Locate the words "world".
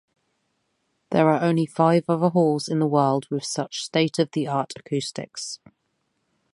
2.87-3.27